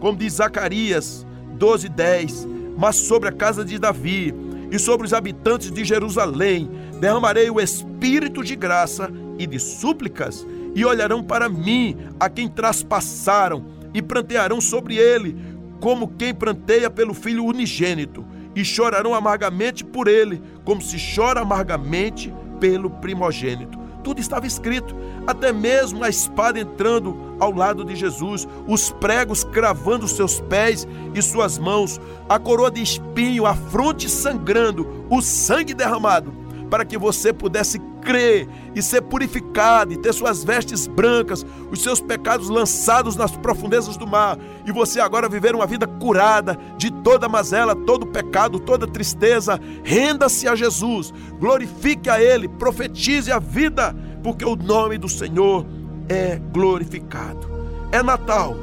Como 0.00 0.18
diz 0.18 0.34
Zacarias 0.34 1.26
12:10, 1.58 2.46
mas 2.76 2.96
sobre 2.96 3.28
a 3.28 3.32
casa 3.32 3.64
de 3.64 3.78
Davi 3.78 4.34
e 4.70 4.78
sobre 4.78 5.06
os 5.06 5.12
habitantes 5.12 5.70
de 5.70 5.84
Jerusalém 5.84 6.70
derramarei 7.00 7.50
o 7.50 7.60
espírito 7.60 8.42
de 8.42 8.54
graça 8.54 9.10
e 9.38 9.46
de 9.46 9.58
súplicas, 9.58 10.46
e 10.74 10.84
olharão 10.84 11.22
para 11.22 11.48
mim, 11.48 11.96
a 12.20 12.28
quem 12.28 12.48
traspassaram, 12.48 13.64
e 13.94 14.02
prantearão 14.02 14.60
sobre 14.60 14.96
ele, 14.96 15.36
como 15.80 16.08
quem 16.08 16.34
pranteia 16.34 16.90
pelo 16.90 17.14
filho 17.14 17.44
unigênito, 17.44 18.24
e 18.54 18.64
chorarão 18.64 19.14
amargamente 19.14 19.84
por 19.84 20.08
ele, 20.08 20.42
como 20.64 20.82
se 20.82 20.96
chora 21.14 21.40
amargamente 21.40 22.32
pelo 22.60 22.90
primogênito. 22.90 23.77
Tudo 24.08 24.20
estava 24.22 24.46
escrito, 24.46 24.96
até 25.26 25.52
mesmo 25.52 26.02
a 26.02 26.08
espada 26.08 26.58
entrando 26.58 27.36
ao 27.38 27.52
lado 27.52 27.84
de 27.84 27.94
Jesus, 27.94 28.48
os 28.66 28.90
pregos 28.90 29.44
cravando 29.44 30.08
seus 30.08 30.40
pés 30.40 30.88
e 31.14 31.20
suas 31.20 31.58
mãos, 31.58 32.00
a 32.26 32.38
coroa 32.38 32.70
de 32.70 32.80
espinho, 32.80 33.44
a 33.44 33.54
fronte 33.54 34.08
sangrando, 34.08 35.04
o 35.10 35.20
sangue 35.20 35.74
derramado 35.74 36.32
para 36.70 36.86
que 36.86 36.96
você 36.96 37.34
pudesse 37.34 37.78
crer 38.08 38.48
e 38.74 38.80
ser 38.80 39.02
purificado 39.02 39.92
e 39.92 39.98
ter 39.98 40.14
suas 40.14 40.42
vestes 40.42 40.86
brancas, 40.86 41.44
os 41.70 41.82
seus 41.82 42.00
pecados 42.00 42.48
lançados 42.48 43.16
nas 43.16 43.36
profundezas 43.36 43.98
do 43.98 44.06
mar 44.06 44.38
e 44.64 44.72
você 44.72 44.98
agora 44.98 45.28
viver 45.28 45.54
uma 45.54 45.66
vida 45.66 45.86
curada 45.86 46.58
de 46.78 46.90
toda 46.90 47.28
mazela, 47.28 47.76
todo 47.76 48.06
pecado, 48.06 48.58
toda 48.58 48.86
tristeza. 48.86 49.60
Renda-se 49.84 50.48
a 50.48 50.54
Jesus, 50.54 51.12
glorifique 51.38 52.08
a 52.08 52.18
Ele, 52.18 52.48
profetize 52.48 53.30
a 53.30 53.38
vida, 53.38 53.94
porque 54.22 54.44
o 54.44 54.56
nome 54.56 54.96
do 54.96 55.08
Senhor 55.08 55.66
é 56.08 56.40
glorificado. 56.50 57.46
É 57.92 58.02
Natal. 58.02 58.56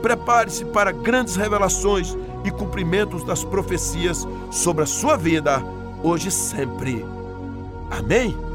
Prepare-se 0.00 0.64
para 0.64 0.92
grandes 0.92 1.36
revelações 1.36 2.16
e 2.42 2.50
cumprimentos 2.50 3.22
das 3.22 3.44
profecias 3.44 4.26
sobre 4.50 4.84
a 4.84 4.86
sua 4.86 5.14
vida, 5.14 5.62
hoje 6.02 6.28
e 6.28 6.32
sempre. 6.32 7.04
Amém? 7.90 8.47